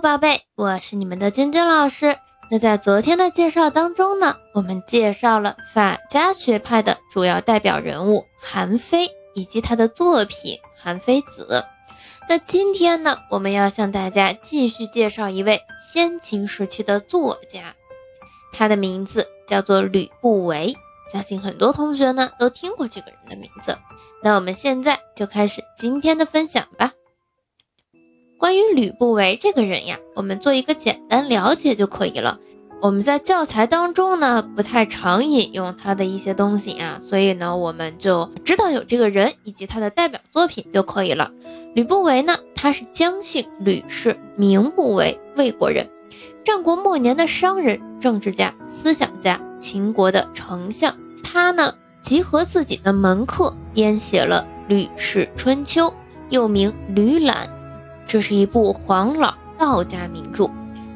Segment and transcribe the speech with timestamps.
[0.00, 2.18] 宝贝，我是你们的君君老师。
[2.50, 11.46] 那在昨天的介绍当中呢，我们介绍了法家学派的主要代表人物韩非以及他的作品《韩非子》。
[12.28, 15.62] 那今天呢，我们要向大家继续介绍一位
[15.92, 17.74] 先秦时期的作家，
[18.52, 20.76] 他的名字叫做吕不韦。
[21.10, 23.78] 相信很多同学呢都听过这个人的名字。
[24.22, 26.92] 那我们现在就开始今天的分享吧。
[28.38, 32.38] 关于吕不韦这个人呀，我们做一个简单了解就可以了。
[32.82, 41.32] 我们在教材当中呢，不太常引用他的一些东西啊，所以呢，我们就知道有这个人以及他的代表作品就可以了。
[41.74, 45.88] 吕不韦呢，他是姜姓吕氏，名不韦，魏国人，
[46.44, 50.94] 战国末年的商人、政治家、思想家，秦国的丞相。
[51.24, 55.88] 他呢，集合自己的门客，编写了《吕氏春秋》，
[56.28, 57.48] 又名《吕览》。
[58.06, 60.48] 这是一部黄老道家名著，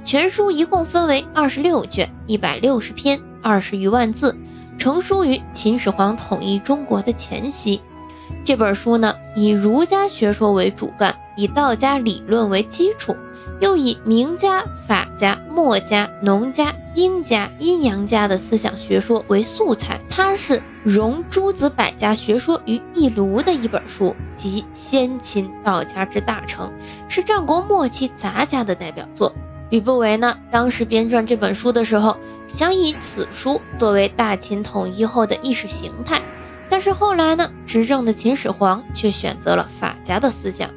[0.05, 4.37] 全书一共分为二十六卷，一百六十篇，二十余万字，
[4.79, 7.81] 成书于秦始皇统一中国的前夕。
[8.45, 13.15] 这本书呢，以儒家学说为主干，以道家理论为基础。
[13.61, 26.73] 又以名家、法家、墨家、农家、兵家、阴阳家的思想学说为素材，它是融诸子百家学说于一炉的一本书，集先秦道家之大成，
[27.07, 29.31] 是战国末期杂家的代表作。
[29.69, 32.17] 吕不韦呢，当时编撰这本书的时候，
[32.49, 36.23] 想以此书作为大秦统一后的意识形态，
[36.71, 40.71] 但是后来呢，执政的秦始皇却选择了法家的思想。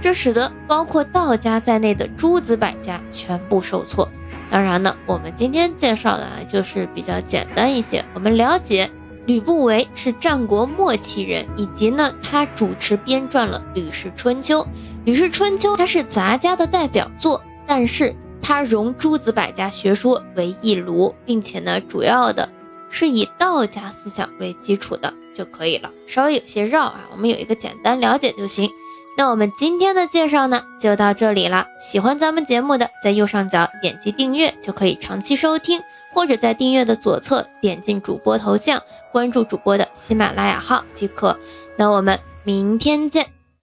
[0.00, 4.08] 这使得包括道家在内的诸子百家全部受挫。
[4.50, 8.04] 当然呢，我们今天介绍的啊，就是比较简单一些。
[8.14, 8.90] 我们了解
[9.26, 14.60] 吕不韦是战国末期人，以及呢，他主持编撰了《吕氏春秋》。
[15.04, 22.48] 《吕氏春秋》它是杂家的代表作，但是它融诸子百家学说为一炉，并且呢，主要的
[22.88, 25.92] 是以道家思想为基础的就可以了。
[26.08, 28.68] 稍微有些绕啊，我们有一个简单了解就行。
[29.16, 31.66] 那我们今天的介绍呢，就到这里了。
[31.80, 35.80] 喜欢咱们节目的，在右上角点击订阅就可以长期收听，
[36.12, 38.82] 或者在订阅的左侧点进主播头像，
[39.12, 41.38] 关注主播的喜马拉雅号即可。
[41.76, 43.37] 那我们明天见。